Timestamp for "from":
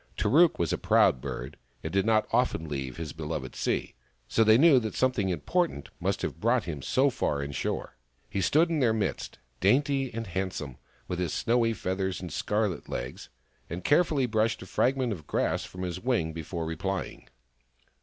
15.65-15.83